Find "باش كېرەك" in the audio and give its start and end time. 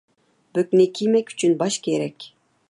1.61-2.27